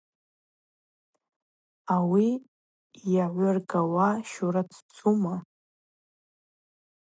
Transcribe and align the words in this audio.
Ауи 1.95 2.27
йагӏвыргауа 3.13 4.09
щураццума? 4.29 5.35